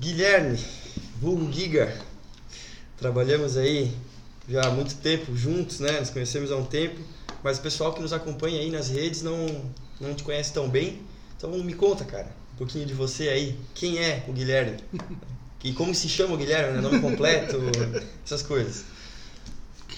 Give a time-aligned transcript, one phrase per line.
[0.00, 0.58] Guilherme,
[1.20, 1.94] vulgo Giga,
[2.96, 3.94] trabalhamos aí
[4.48, 6.00] já há muito tempo juntos, né?
[6.00, 6.98] Nos conhecemos há um tempo,
[7.44, 9.46] mas o pessoal que nos acompanha aí nas redes não,
[10.00, 11.02] não te conhece tão bem.
[11.36, 13.58] Então me conta, cara, um pouquinho de você aí.
[13.74, 14.78] Quem é o Guilherme?
[15.62, 16.80] E como se chama o Guilherme, né?
[16.80, 17.58] Nome completo,
[18.24, 18.86] essas coisas.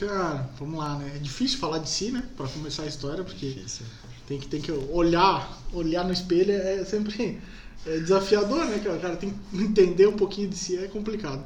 [0.00, 1.12] Cara, vamos lá, né?
[1.14, 2.24] É difícil falar de si, né?
[2.36, 3.86] Pra começar a história, porque Difícil.
[4.32, 7.38] Tem que, tem que olhar, olhar no espelho é sempre
[7.86, 8.98] é desafiador, né, cara?
[8.98, 11.44] Cara, tem que entender um pouquinho de si, é complicado.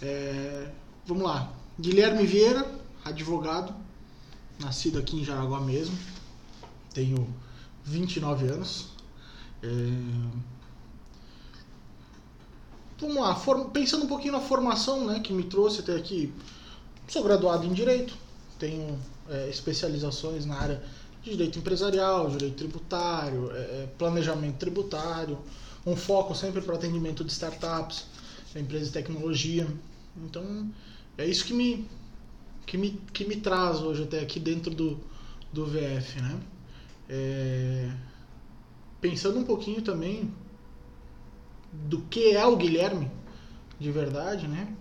[0.00, 0.68] É,
[1.06, 1.52] vamos lá.
[1.80, 2.64] Guilherme Vieira,
[3.04, 3.74] advogado,
[4.60, 5.96] nascido aqui em Jaraguá mesmo.
[6.92, 7.26] Tenho
[7.84, 8.86] 29 anos.
[9.62, 9.68] É,
[13.00, 16.32] Vamos lá, form- pensando um pouquinho na formação né, que me trouxe até aqui.
[17.08, 18.14] Sou graduado em Direito,
[18.58, 20.82] tenho é, especializações na área
[21.24, 25.38] Direito Empresarial, Direito Tributário, é, é, Planejamento Tributário,
[25.86, 28.06] um foco sempre para atendimento de startups,
[28.54, 29.66] empresas de tecnologia.
[30.16, 30.70] Então,
[31.16, 31.88] é isso que me,
[32.66, 35.00] que me, que me traz hoje até aqui dentro do,
[35.52, 36.20] do VF.
[36.20, 36.40] Né?
[37.08, 37.90] É,
[39.00, 40.32] pensando um pouquinho também
[41.72, 43.10] do que é o Guilherme
[43.78, 44.72] de verdade, né?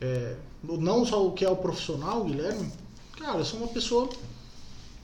[0.00, 2.70] É, não só o que é o profissional, o Guilherme.
[3.18, 4.08] Cara, eu sou uma pessoa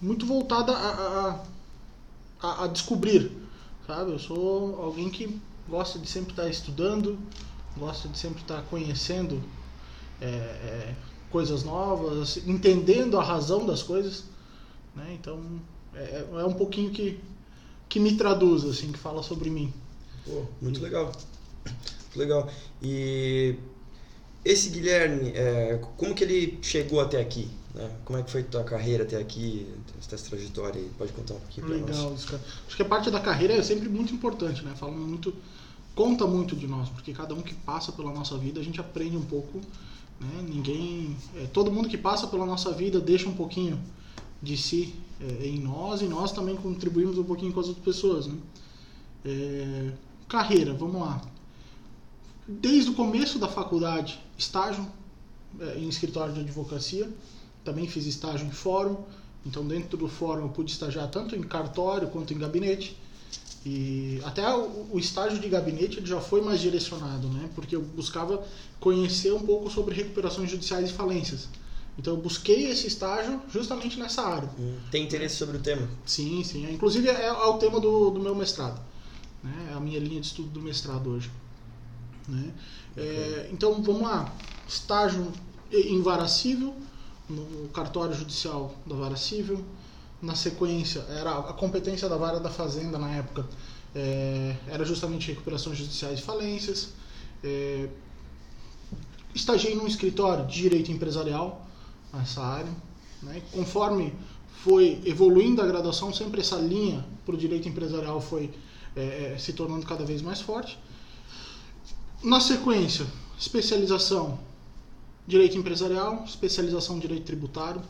[0.02, 1.44] muito voltada a, a,
[2.42, 3.30] a, a descobrir,
[3.86, 4.10] sabe?
[4.10, 7.16] Eu sou alguém que gosta de sempre estar estudando,
[7.78, 9.40] gosta de sempre estar conhecendo
[10.20, 10.94] é, é,
[11.30, 14.24] coisas novas, entendendo a razão das coisas,
[14.94, 15.16] né?
[15.18, 15.40] Então
[15.94, 17.20] é, é um pouquinho que
[17.88, 19.70] que me traduz assim, que fala sobre mim.
[20.24, 21.12] Pô, muito legal.
[21.64, 22.50] Muito legal.
[22.82, 23.54] E
[24.42, 27.50] esse Guilherme, é, como que ele chegou até aqui?
[27.74, 27.90] Né?
[28.04, 29.66] Como é que foi tua carreira até aqui,
[29.98, 30.90] essa trajetória aí?
[30.98, 31.90] Pode contar um pouquinho pra nós?
[31.90, 32.42] Legal, isso, cara.
[32.66, 34.72] Acho que a parte da carreira é sempre muito importante, né?
[34.76, 35.34] Fala muito,
[35.94, 39.16] conta muito de nós, porque cada um que passa pela nossa vida a gente aprende
[39.16, 39.58] um pouco,
[40.20, 40.46] né?
[40.46, 43.80] Ninguém, é, todo mundo que passa pela nossa vida deixa um pouquinho
[44.42, 48.26] de si é, em nós e nós também contribuímos um pouquinho com as outras pessoas,
[48.26, 48.36] né?
[49.24, 49.92] É,
[50.28, 51.22] carreira, vamos lá.
[52.46, 54.86] Desde o começo da faculdade, estágio
[55.60, 57.08] é, em escritório de advocacia,
[57.64, 58.96] também fiz estágio em fórum,
[59.44, 62.96] então dentro do fórum eu pude estagiar tanto em cartório quanto em gabinete.
[63.64, 67.48] E até o, o estágio de gabinete já foi mais direcionado, né?
[67.54, 68.44] Porque eu buscava
[68.80, 71.48] conhecer um pouco sobre recuperações judiciais e falências.
[71.96, 74.48] Então eu busquei esse estágio justamente nessa área.
[74.58, 75.88] Hum, Tem interesse sobre o tema?
[76.04, 76.72] Sim, sim.
[76.72, 78.80] Inclusive é, é o tema do, do meu mestrado.
[79.42, 79.68] Né?
[79.70, 81.30] É a minha linha de estudo do mestrado hoje.
[82.26, 82.52] Né?
[82.96, 84.34] É, então vamos lá.
[84.66, 85.30] Estágio
[85.70, 86.74] em vara civil,
[87.32, 89.64] no cartório judicial da vara civil.
[90.20, 93.44] Na sequência, era a competência da vara da fazenda na época
[93.94, 96.90] é, era justamente recuperações judiciais e falências.
[97.42, 97.88] É,
[99.34, 101.66] estagiei num escritório de direito empresarial
[102.12, 102.72] nessa área.
[103.22, 103.42] Né?
[103.52, 104.14] Conforme
[104.64, 108.50] foi evoluindo a graduação, sempre essa linha para o direito empresarial foi
[108.94, 110.78] é, se tornando cada vez mais forte.
[112.22, 113.04] Na sequência,
[113.38, 114.38] especialização
[115.26, 117.80] direito empresarial, especialização em direito tributário,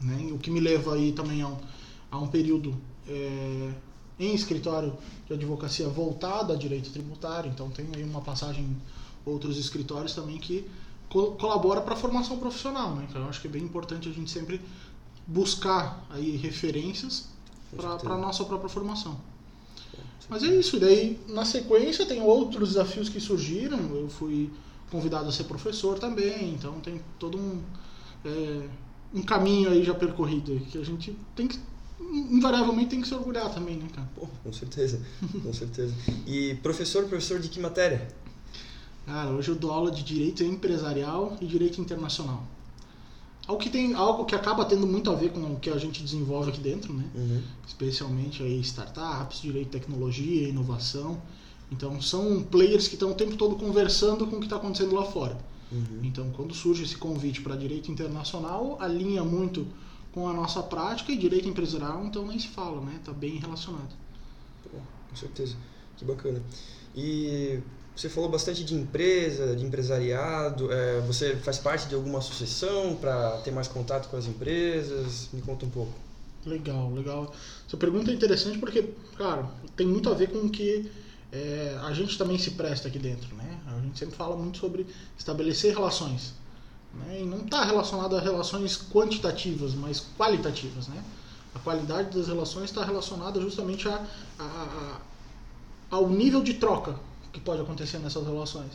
[0.00, 0.30] né?
[0.32, 1.56] o que me leva aí também a um,
[2.10, 2.74] a um período
[3.06, 3.72] é,
[4.18, 8.76] em escritório de advocacia voltado a direito tributário, então tenho aí uma passagem em
[9.24, 10.68] outros escritórios também que
[11.08, 13.06] co colabora para a formação profissional, né?
[13.08, 14.60] então eu acho que é bem importante a gente sempre
[15.26, 17.28] buscar aí referências
[17.76, 19.16] para a nossa própria formação.
[20.28, 23.78] Mas é isso, e daí na sequência tem outros desafios que surgiram.
[23.94, 24.50] Eu fui
[24.92, 27.62] convidado a ser professor também, então tem todo um,
[28.24, 28.68] é,
[29.14, 31.58] um caminho aí já percorrido que a gente tem que,
[31.98, 34.08] invariavelmente, tem que se orgulhar também, né, cara?
[34.14, 35.00] Pô, com certeza,
[35.42, 35.94] com certeza.
[36.26, 38.06] E professor, professor de que matéria?
[39.06, 42.46] Cara, hoje eu dou aula de direito empresarial e direito internacional.
[43.46, 46.00] Algo que, tem, algo que acaba tendo muito a ver com o que a gente
[46.02, 47.04] desenvolve aqui dentro, né?
[47.14, 47.42] Uhum.
[47.66, 51.20] especialmente aí startups, direito de tecnologia, inovação.
[51.72, 55.04] Então são players que estão o tempo todo conversando com o que está acontecendo lá
[55.04, 55.36] fora.
[55.72, 56.00] Uhum.
[56.02, 59.66] Então quando surge esse convite para direito internacional, alinha muito
[60.12, 62.96] com a nossa prática e direito empresarial, então nem se fala, né?
[63.00, 63.94] Está bem relacionado.
[64.62, 64.78] Pô,
[65.08, 65.56] com certeza.
[65.96, 66.42] Que bacana.
[66.94, 67.60] E
[67.96, 70.70] você falou bastante de empresa, de empresariado.
[70.70, 75.30] é, você faz parte de alguma associação para ter mais contato com as empresas?
[75.32, 75.92] Me conta um pouco.
[76.44, 77.32] Legal, legal.
[77.66, 80.90] Essa pergunta é interessante porque, cara, tem muito a ver com o que
[81.32, 83.58] é, a gente também se presta aqui dentro, né?
[83.66, 84.86] A gente sempre fala muito sobre
[85.18, 86.34] estabelecer relações.
[86.94, 87.22] Né?
[87.22, 91.02] E não está relacionado a relações quantitativas, mas qualitativas, né?
[91.54, 93.94] A qualidade das relações está relacionada justamente a,
[94.38, 95.00] a- a-
[95.90, 96.96] ao nível de troca
[97.32, 98.72] que pode acontecer nessas relações.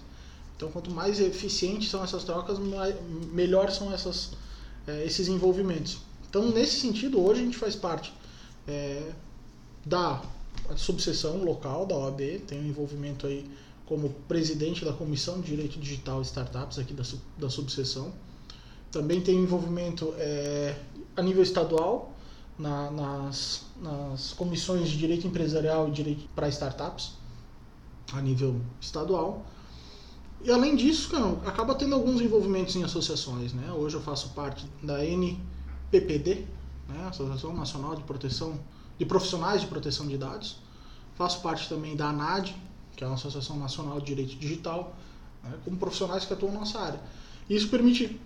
[0.55, 2.57] Então, quanto mais eficientes são essas trocas,
[3.31, 4.31] melhor são essas,
[4.87, 5.99] é, esses envolvimentos.
[6.27, 8.11] Então, nesse sentido, hoje a gente faz parte
[8.67, 9.11] é,
[9.85, 10.21] da
[10.75, 13.49] subseção local da OAB, tem um envolvimento aí
[13.85, 17.03] como presidente da Comissão de Direito Digital e Startups aqui da,
[17.37, 18.11] da subseção.
[18.91, 20.75] Também tem envolvimento é,
[21.15, 22.13] a nível estadual,
[22.57, 27.13] na, nas, nas comissões de direito empresarial e direito para startups,
[28.11, 29.45] a nível estadual.
[30.43, 33.53] E além disso, cara, acaba tendo alguns envolvimentos em associações.
[33.53, 33.71] Né?
[33.71, 36.45] Hoje eu faço parte da NPPD,
[36.87, 37.07] né?
[37.09, 38.59] Associação Nacional de Proteção
[38.97, 40.57] de Profissionais de Proteção de Dados.
[41.15, 42.55] Faço parte também da ANAD,
[42.95, 44.95] que é uma Associação Nacional de Direito Digital,
[45.43, 45.53] né?
[45.63, 46.99] como profissionais que atuam na nossa área.
[47.49, 48.19] Isso permite,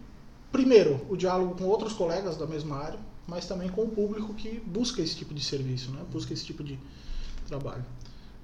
[0.52, 4.60] primeiro, o diálogo com outros colegas da mesma área, mas também com o público que
[4.66, 6.02] busca esse tipo de serviço, né?
[6.12, 6.78] busca esse tipo de
[7.48, 7.86] trabalho.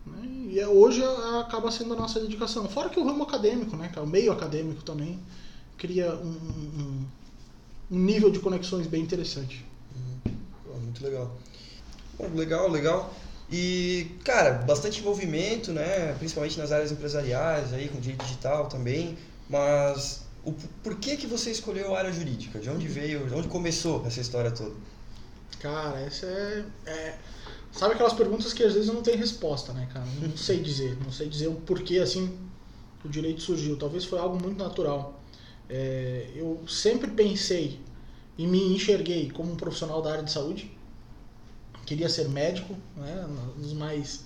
[0.06, 0.28] Né?
[0.52, 1.02] E é, hoje
[1.42, 2.68] acaba sendo a nossa dedicação.
[2.70, 5.20] Fora que o ramo acadêmico, né, o meio acadêmico também
[5.78, 7.06] cria um, um,
[7.92, 9.66] um nível de conexões bem interessante.
[10.26, 10.80] Uhum.
[10.80, 11.36] muito legal.
[12.34, 13.14] Legal, legal.
[13.52, 16.14] E, cara, bastante envolvimento, né?
[16.18, 19.18] Principalmente nas áreas empresariais, aí, com direito digital também.
[19.50, 20.52] Mas o,
[20.84, 22.60] por que, que você escolheu a área jurídica?
[22.60, 24.76] De onde veio, de onde começou essa história toda?
[25.60, 27.18] Cara, essa é, é
[27.78, 30.06] Sabe aquelas perguntas que às vezes não tem resposta, né, cara?
[30.20, 32.38] Não sei dizer, não sei dizer o porquê assim
[33.06, 33.78] o direito surgiu.
[33.78, 35.22] Talvez foi algo muito natural.
[35.70, 37.80] É, eu sempre pensei
[38.38, 40.76] e me enxerguei como um profissional da área de saúde.
[41.88, 44.26] Queria ser médico, né, nos mais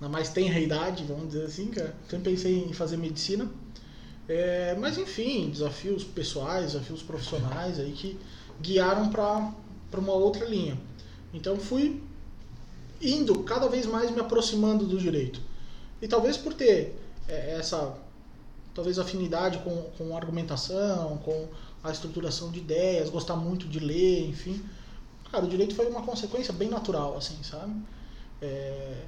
[0.00, 1.94] na mais tenra idade, vamos dizer assim, cara.
[2.08, 3.48] Sempre pensei em fazer medicina.
[4.28, 8.18] É, mas enfim, desafios pessoais, desafios profissionais aí que
[8.60, 9.52] guiaram para
[10.00, 10.76] uma outra linha.
[11.32, 12.02] Então fui
[13.00, 15.40] indo cada vez mais me aproximando do direito.
[16.00, 16.98] E talvez por ter
[17.28, 17.96] é, essa
[18.74, 21.48] talvez afinidade com, com argumentação, com
[21.82, 24.60] a estruturação de ideias, gostar muito de ler, enfim.
[25.34, 27.74] Cara, o direito foi uma consequência bem natural, assim, sabe?
[28.40, 29.02] É...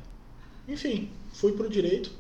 [0.67, 2.11] Enfim, fui pro direito.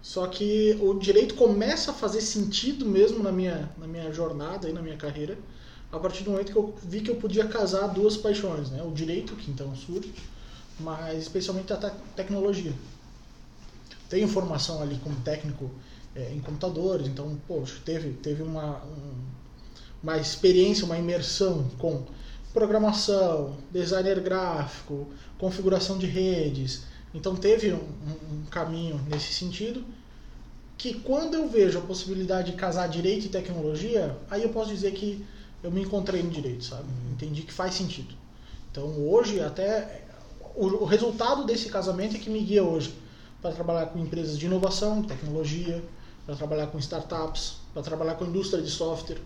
[0.00, 4.72] Só que o direito começa a fazer sentido mesmo na minha, na minha jornada e
[4.72, 5.36] na minha carreira
[5.92, 8.82] a partir do momento que eu vi que eu podia casar duas paixões, né?
[8.82, 10.10] O direito, que então surge,
[10.80, 12.72] mas especialmente a te tecnologia.
[14.08, 15.70] Tenho formação ali como técnico
[16.16, 19.12] é, em computadores, então, poxa, teve, teve uma, um,
[20.02, 22.06] uma experiência, uma imersão com
[22.52, 25.06] programação, designer gráfico,
[25.38, 26.84] configuração de redes.
[27.14, 29.84] Então teve um, um, caminho nesse sentido
[30.76, 34.92] que quando eu vejo a possibilidade de casar direito e tecnologia, aí eu posso dizer
[34.92, 35.24] que
[35.62, 36.84] eu me encontrei no direito, sabe?
[37.12, 38.14] Entendi que faz sentido.
[38.70, 40.04] Então hoje até
[40.54, 42.94] o, o resultado desse casamento é que me guia hoje
[43.40, 45.82] para trabalhar com empresas de inovação, tecnologia,
[46.26, 49.18] para trabalhar com startups, para trabalhar com indústria de software.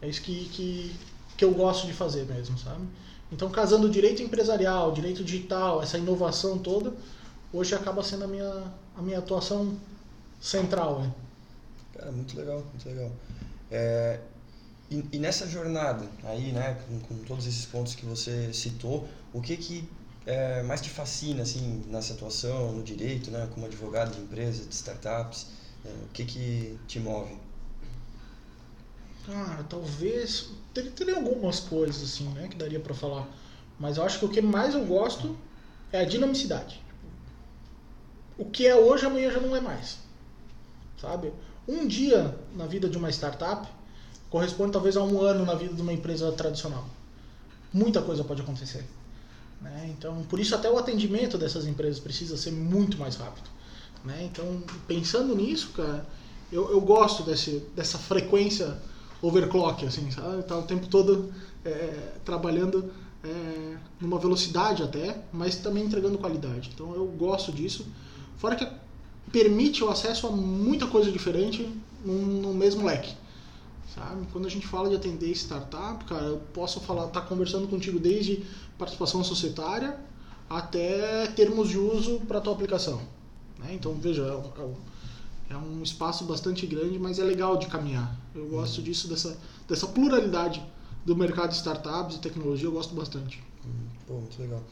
[0.00, 0.96] É isso que, que,
[1.36, 2.86] que eu gosto de fazer mesmo, sabe?
[3.30, 6.94] Então, casando direito empresarial, direito digital, essa inovação toda,
[7.52, 8.64] hoje acaba sendo a minha,
[8.96, 9.76] a minha atuação
[10.40, 11.00] central.
[11.00, 11.12] Né?
[11.94, 13.10] Cara, muito legal, muito legal.
[13.70, 14.20] É,
[14.90, 19.40] e, e, nessa jornada aí, né, com, com, todos esses pontos que você citou, o
[19.40, 19.88] que que
[20.24, 24.74] é, mais te fascina assim nessa atuação no direito, né, como advogado de empresas, de
[24.74, 25.48] startups?
[25.84, 27.36] É, o que que te move?
[29.26, 33.28] Cara, talvez teria, algumas coisas assim, né, que daria para falar,
[33.76, 35.36] mas eu acho que o que mais eu gosto
[35.92, 36.80] é a dinamicidade.
[38.38, 39.98] O que é hoje amanhã já não é mais,
[41.00, 41.32] sabe?
[41.66, 43.66] Um dia na vida de uma startup
[44.30, 46.88] corresponde talvez a um ano na vida de uma empresa tradicional.
[47.72, 48.84] Muita coisa pode acontecer.
[49.60, 49.92] Né?
[49.96, 53.50] Então, por isso até o atendimento dessas empresas precisa ser muito mais rápido.
[54.04, 54.30] Né?
[54.32, 56.06] Então, pensando nisso, cara,
[56.52, 58.76] eu, eu gosto desse, dessa frequência
[59.22, 60.42] overclock, assim, sabe?
[60.42, 61.32] Tá o tempo todo
[61.64, 62.90] é, trabalhando
[63.24, 66.70] é, numa velocidade até, mas também entregando qualidade.
[66.74, 67.86] Então, eu gosto disso.
[68.36, 68.66] Fora que
[69.32, 71.68] permite o acesso a muita coisa diferente
[72.04, 73.14] no mesmo leque.
[73.94, 74.26] Sabe?
[74.32, 78.44] Quando a gente fala de atender startup, cara, eu posso falar, tá conversando contigo desde
[78.78, 79.98] participação societária
[80.48, 83.00] até termos de uso para tua aplicação.
[83.58, 83.72] Né?
[83.72, 84.74] Então, veja, é um,
[85.48, 88.18] é um espaço bastante grande, mas é legal de caminhar.
[88.34, 89.38] Eu gosto disso, dessa,
[89.68, 90.62] dessa pluralidade
[91.04, 93.42] do mercado de startups e tecnologia, eu gosto bastante.
[94.06, 94.62] Pô, muito legal.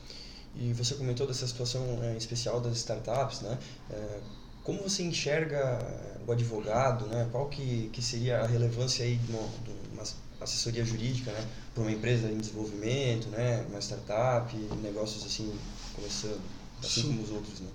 [0.56, 3.58] E você comentou dessa situação é, especial das startups, né?
[3.90, 4.20] É,
[4.62, 5.78] como você enxerga
[6.26, 7.28] o advogado, né?
[7.30, 10.02] Qual que, que seria a relevância aí de uma, de uma
[10.40, 11.46] assessoria jurídica, né?
[11.74, 13.64] Para uma empresa em desenvolvimento, né?
[13.68, 15.52] Uma startup, negócios assim
[15.94, 16.40] começando,
[16.82, 17.08] assim Sim.
[17.08, 17.68] como os outros, né?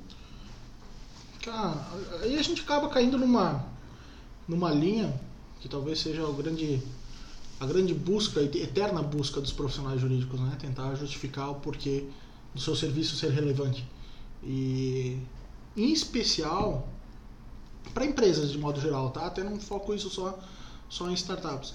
[1.52, 1.92] Ah,
[2.22, 3.66] aí a gente acaba caindo numa,
[4.48, 5.20] numa linha
[5.60, 6.82] que talvez seja o grande,
[7.60, 10.56] a grande busca, eterna busca dos profissionais jurídicos, né?
[10.60, 12.08] Tentar justificar o porquê
[12.54, 13.86] do seu serviço ser relevante.
[14.44, 15.20] E,
[15.76, 16.88] em especial,
[17.94, 19.26] para empresas de modo geral, tá?
[19.26, 20.40] Até não foco isso só,
[20.88, 21.74] só em startups.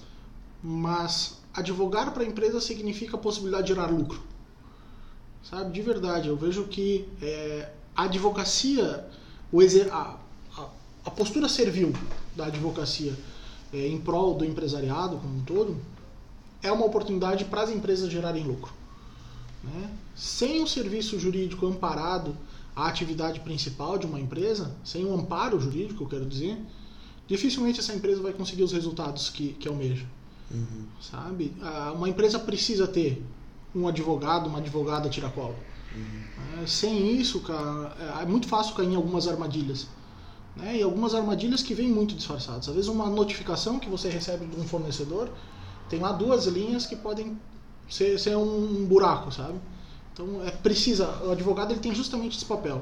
[0.63, 4.21] Mas advogar para empresa significa a possibilidade de gerar lucro.
[5.43, 5.71] Sabe?
[5.71, 9.07] De verdade, eu vejo que é, a advocacia,
[9.91, 10.17] a,
[10.57, 10.69] a,
[11.05, 11.93] a postura servil
[12.35, 13.13] da advocacia
[13.73, 15.77] é, em prol do empresariado como um todo
[16.61, 18.73] é uma oportunidade para as empresas gerarem lucro.
[19.63, 19.91] Né?
[20.15, 22.35] Sem o serviço jurídico amparado
[22.75, 26.57] à atividade principal de uma empresa, sem um amparo jurídico, eu quero dizer,
[27.27, 30.05] dificilmente essa empresa vai conseguir os resultados que, que almeja.
[30.51, 30.85] Uhum.
[31.01, 31.53] Sabe?
[31.95, 33.23] Uma empresa precisa ter
[33.73, 35.55] um advogado, uma advogada tiracolo.
[36.61, 39.87] É, sem isso, cara, é, é muito fácil cair em algumas armadilhas.
[40.55, 40.77] Né?
[40.77, 42.69] E algumas armadilhas que vêm muito disfarçadas.
[42.69, 45.29] Às vezes uma notificação que você recebe de um fornecedor
[45.89, 47.37] tem lá duas linhas que podem
[47.89, 49.59] ser, ser um buraco, sabe?
[50.13, 52.81] Então é precisa, o advogado ele tem justamente esse papel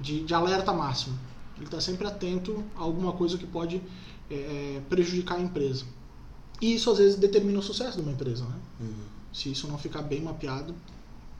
[0.00, 1.18] de, de alerta máximo.
[1.56, 3.82] Ele está sempre atento a alguma coisa que pode
[4.30, 5.84] é, é, prejudicar a empresa.
[6.60, 8.56] E isso às vezes determina o sucesso de uma empresa, né?
[8.80, 8.94] Uhum.
[9.32, 10.74] Se isso não ficar bem mapeado,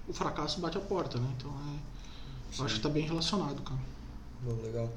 [0.08, 1.28] o fracasso bate a porta, né?
[1.36, 3.80] Então é, eu acho que está bem relacionado, cara.
[4.42, 4.90] Bom, legal.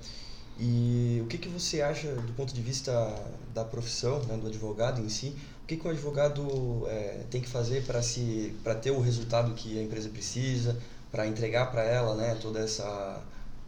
[0.57, 2.91] E o que, que você acha do ponto de vista
[3.53, 5.35] da profissão, né, do advogado em si?
[5.63, 9.53] O que, que um advogado é, tem que fazer para se para ter o resultado
[9.53, 10.79] que a empresa precisa,
[11.11, 13.21] para entregar para ela, né, toda essa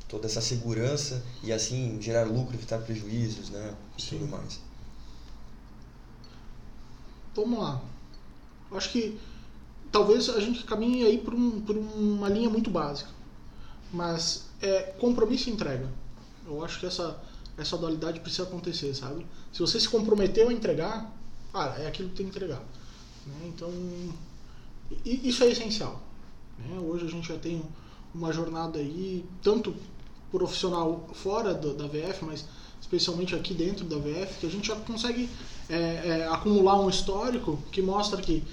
[0.08, 4.20] toda essa segurança e assim gerar lucro, evitar prejuízos, né, e Sim.
[4.20, 4.60] tudo mais.
[7.36, 7.82] Vamos lá.
[8.72, 9.20] Acho que
[9.94, 13.10] talvez a gente caminhe aí por, um, por uma linha muito básica,
[13.94, 15.90] mas é compromisso e entrega
[16.46, 17.22] eu acho que essa,
[17.58, 19.26] essa dualidade precisa acontecer, sabe?
[19.52, 21.12] Se você se comprometeu a entregar,
[21.54, 22.62] ah, é aquilo que tem que entregar.
[23.26, 23.36] Né?
[23.46, 23.72] Então,
[25.06, 26.02] isso é essencial.
[26.60, 26.80] Né?
[26.80, 27.64] Hoje a gente já tem
[28.14, 29.76] uma jornada aí, tanto
[30.32, 32.46] profissional fora do, da VF, mas
[32.82, 35.30] especialmente aqui dentro da VF, que a gente já consegue
[35.70, 38.44] é, é, acumular um histórico que mostra que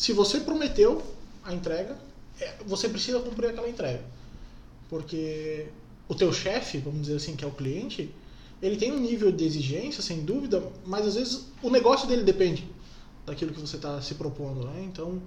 [0.00, 1.02] se você prometeu
[1.44, 1.94] a entrega,
[2.40, 4.02] é, você precisa cumprir aquela entrega.
[4.88, 5.66] Porque
[6.08, 8.10] o teu chefe, vamos dizer assim, que é o cliente,
[8.62, 12.66] ele tem um nível de exigência, sem dúvida, mas às vezes o negócio dele depende
[13.26, 14.64] daquilo que você está se propondo.
[14.68, 14.84] Né?
[14.90, 15.20] Então,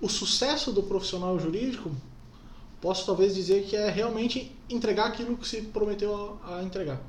[0.00, 1.90] o sucesso do profissional jurídico,
[2.80, 7.02] posso talvez dizer que é realmente entregar aquilo que se prometeu a, entregar,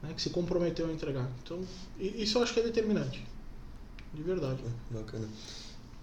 [0.00, 0.12] né?
[0.14, 1.28] que se comprometeu a entregar.
[1.42, 1.58] Então,
[1.98, 3.20] isso eu acho que é determinante,
[4.14, 4.60] de verdade.
[4.92, 5.28] Bacana.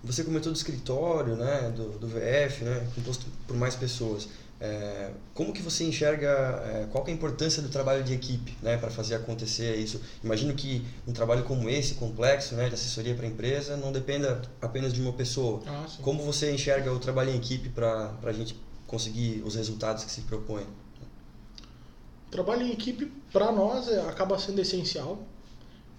[0.04, 4.28] Você comentou do escritório, né, do, do VF, né, composto por mais pessoas.
[4.60, 6.30] É, como que você enxerga,
[6.66, 10.02] é, qual é a importância do trabalho de equipe né, para fazer acontecer isso?
[10.24, 14.42] Imagino que um trabalho como esse, complexo, né, de assessoria para a empresa, não dependa
[14.60, 15.62] apenas de uma pessoa.
[15.68, 20.12] Ah, como você enxerga o trabalho em equipe para a gente conseguir os resultados que
[20.12, 20.64] se propõe?
[20.64, 25.22] O trabalho em equipe, para nós, é, acaba sendo essencial,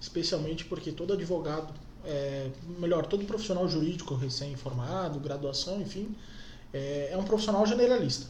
[0.00, 1.72] especialmente porque todo advogado,
[2.04, 6.14] é, melhor, todo profissional jurídico recém-formado, graduação, enfim,
[6.72, 8.26] é, é um profissional generalista.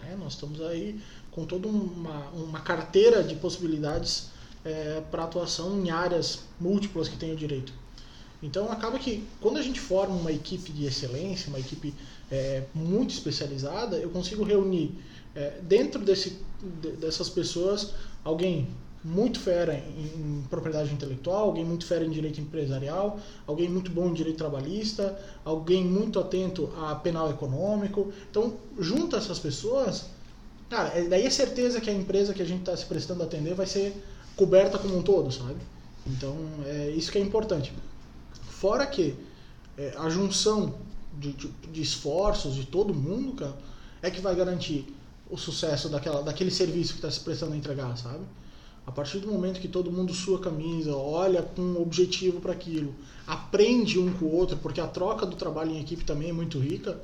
[0.00, 0.16] Né?
[0.18, 1.00] Nós estamos aí
[1.30, 4.30] com toda uma, uma carteira de possibilidades
[4.64, 7.72] é, para atuação em áreas múltiplas que tem o direito.
[8.42, 11.94] Então acaba que quando a gente forma uma equipe de excelência, uma equipe
[12.30, 14.98] é, muito especializada, eu consigo reunir
[15.34, 16.38] é, dentro desse,
[16.80, 18.68] de, dessas pessoas alguém
[19.04, 24.14] muito fera em, propriedade intelectual, alguém muito fera em direito empresarial, alguém muito bom em
[24.14, 28.12] direito trabalhista, alguém muito atento a penal econômico.
[28.30, 30.06] Então, junta essas pessoas,
[30.70, 33.26] cara, é, daí é certeza que a empresa que a gente está se prestando a
[33.26, 33.92] atender vai ser
[34.36, 35.56] coberta como um todo, sabe?
[36.06, 37.72] Então, é isso que é importante.
[38.50, 39.16] Fora que
[39.76, 40.74] é, a junção
[41.18, 43.56] de, de, de esforços de todo mundo, cara,
[44.00, 44.94] é que vai garantir
[45.30, 48.24] o sucesso daquela, daquele serviço que está se prestando a entregar, sabe?
[48.86, 52.94] A partir do momento que todo mundo sua camisa, olha com um objetivo para aquilo,
[53.26, 56.58] aprende um com o outro, porque a troca do trabalho em equipe também é muito
[56.58, 57.00] rica,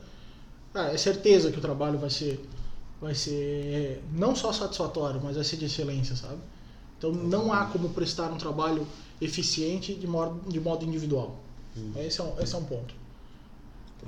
[0.74, 2.44] é certeza que o trabalho vai ser,
[3.00, 6.40] vai ser não só satisfatório, mas vai ser de excelência, sabe?
[6.98, 8.86] Então não há como prestar um trabalho
[9.20, 11.40] eficiente de modo, de modo individual.
[11.76, 11.92] Hum.
[11.96, 12.94] Esse, é um, esse é um ponto.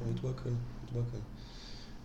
[0.04, 1.24] Muito bacana, muito bacana.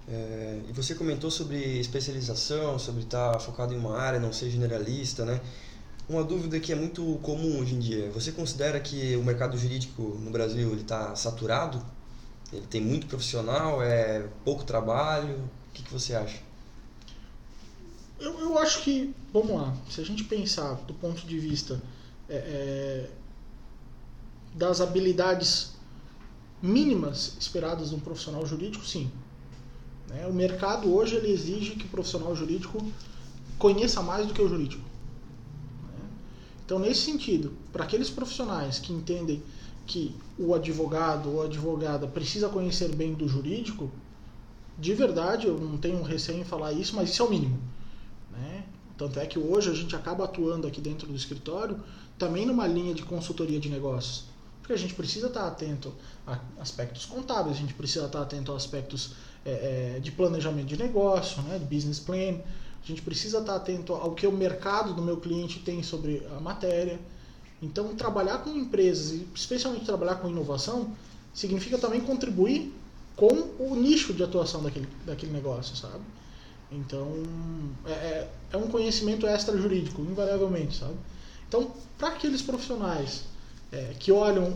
[0.07, 5.25] É, e você comentou sobre especialização, sobre estar focado em uma área, não ser generalista,
[5.25, 5.41] né?
[6.07, 8.11] Uma dúvida que é muito comum hoje em dia.
[8.11, 11.83] Você considera que o mercado jurídico no Brasil está saturado?
[12.53, 13.81] Ele tem muito profissional?
[13.81, 15.35] É pouco trabalho?
[15.35, 16.39] O que, que você acha?
[18.19, 21.81] Eu, eu acho que, vamos lá, se a gente pensar do ponto de vista
[22.29, 23.09] é, é,
[24.53, 25.73] das habilidades
[26.61, 29.11] mínimas esperadas de um profissional jurídico, sim.
[30.15, 30.25] Né?
[30.25, 32.77] O mercado hoje ele exige que o profissional jurídico
[33.59, 34.83] conheça mais do que o jurídico.
[35.83, 36.09] Né?
[36.65, 39.43] Então, nesse sentido, para aqueles profissionais que entendem
[39.85, 43.91] que o advogado ou advogada precisa conhecer bem do jurídico,
[44.79, 47.59] de verdade, eu não tenho receio em falar isso, mas isso é o mínimo.
[48.31, 48.63] Né?
[48.97, 51.79] Tanto é que hoje a gente acaba atuando aqui dentro do escritório
[52.17, 54.23] também numa linha de consultoria de negócios.
[54.65, 55.93] Porque a gente precisa estar atento
[56.25, 59.11] a aspectos contábeis, a gente precisa estar atento a aspectos
[59.45, 62.39] é, de planejamento de negócio, né, de business plan.
[62.83, 66.39] A gente precisa estar atento ao que o mercado do meu cliente tem sobre a
[66.39, 66.99] matéria.
[67.61, 70.95] Então, trabalhar com empresas, e especialmente trabalhar com inovação,
[71.31, 72.73] significa também contribuir
[73.15, 76.03] com o nicho de atuação daquele, daquele negócio, sabe?
[76.71, 77.07] Então,
[77.85, 80.95] é, é, é um conhecimento extra jurídico, invariavelmente, sabe?
[81.47, 83.34] Então, para aqueles profissionais
[83.75, 84.55] é, que olham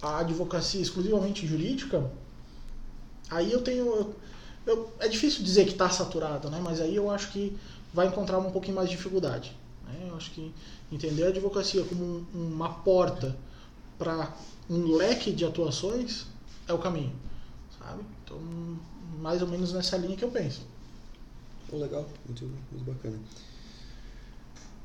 [0.00, 2.08] a advocacia exclusivamente jurídica,
[3.28, 3.86] aí eu tenho.
[3.86, 4.16] Eu,
[4.64, 6.60] eu, é difícil dizer que está saturado, né?
[6.62, 7.56] mas aí eu acho que
[7.92, 9.56] vai encontrar um pouquinho mais de dificuldade.
[9.84, 10.06] Né?
[10.08, 10.54] Eu acho que
[10.90, 13.36] entender a advocacia como um, uma porta
[13.98, 14.32] para
[14.70, 16.26] um leque de atuações
[16.68, 17.12] é o caminho.
[17.78, 18.02] Sabe?
[18.24, 18.38] Então,
[19.20, 20.62] mais ou menos nessa linha que eu penso.
[21.72, 23.18] Legal, muito, muito bacana.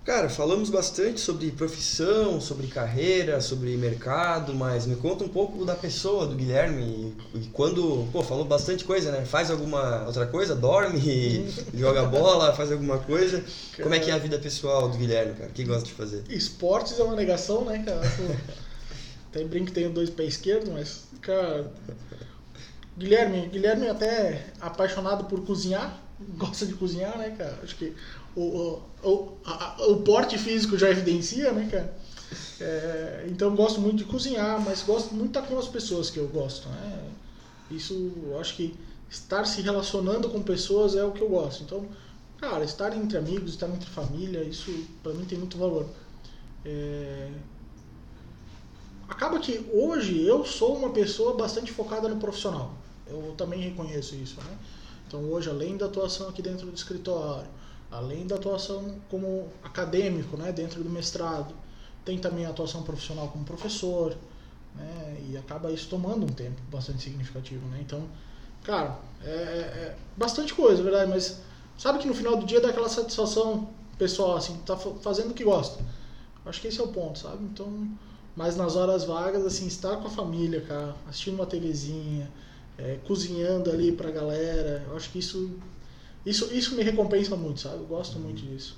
[0.07, 5.75] Cara, falamos bastante sobre profissão, sobre carreira, sobre mercado, mas me conta um pouco da
[5.75, 7.13] pessoa do Guilherme.
[7.35, 9.25] E quando, pô, falou bastante coisa, né?
[9.25, 10.55] Faz alguma outra coisa?
[10.55, 13.41] Dorme, joga bola, faz alguma coisa.
[13.41, 15.49] Cara, Como é que é a vida pessoal do Guilherme, cara?
[15.49, 16.23] O que gosta de fazer?
[16.29, 18.01] Esportes é uma negação, né, cara?
[19.29, 21.69] Até brinco que tenho dois pés esquerdos, mas, cara.
[22.97, 26.01] Guilherme, Guilherme é até apaixonado por cozinhar,
[26.37, 27.59] gosta de cozinhar, né, cara?
[27.61, 27.93] Acho que
[28.41, 31.97] o, o, a, o porte físico já evidencia, né, cara?
[32.59, 36.17] É, então gosto muito de cozinhar, mas gosto muito de estar com as pessoas que
[36.17, 37.09] eu gosto, né?
[37.71, 38.75] Isso, acho que
[39.09, 41.63] estar se relacionando com pessoas é o que eu gosto.
[41.63, 41.85] Então,
[42.37, 45.87] cara, estar entre amigos, estar entre família, isso para mim tem muito valor.
[46.65, 47.31] É...
[49.07, 52.73] Acaba que hoje eu sou uma pessoa bastante focada no profissional.
[53.07, 54.57] Eu também reconheço isso, né?
[55.07, 57.47] Então hoje, além da atuação aqui dentro do escritório,
[57.91, 61.53] além da atuação como acadêmico, né, dentro do mestrado,
[62.03, 64.15] tem também a atuação profissional como professor,
[64.75, 67.79] né, e acaba isso tomando um tempo bastante significativo, né?
[67.81, 68.03] Então,
[68.63, 71.41] cara, é, é, é bastante coisa, verdade, mas
[71.77, 75.43] sabe que no final do dia dá aquela satisfação pessoal, assim, tá fazendo o que
[75.43, 75.83] gosta.
[76.45, 77.43] Acho que esse é o ponto, sabe?
[77.43, 77.89] Então,
[78.35, 82.31] mas nas horas vagas, assim, estar com a família, cara, assistindo uma TVzinha,
[82.77, 85.51] é, cozinhando ali pra galera, eu acho que isso
[86.29, 87.77] isso, isso me recompensa muito, sabe?
[87.77, 88.77] Eu gosto muito disso.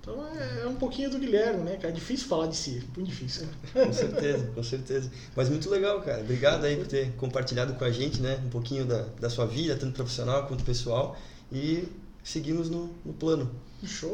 [0.00, 1.88] Então é, é, um pouquinho do Guilherme, né, cara?
[1.88, 3.46] É difícil falar de si, muito difícil.
[3.72, 5.10] Com certeza, com certeza.
[5.36, 6.20] Mas muito legal, cara.
[6.20, 9.76] Obrigado aí por ter compartilhado com a gente, né, um pouquinho da, da sua vida,
[9.76, 11.16] tanto profissional quanto pessoal.
[11.52, 11.86] E
[12.24, 13.50] seguimos no, no plano.
[13.84, 14.06] Show.